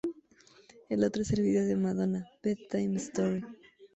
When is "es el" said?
1.21-1.43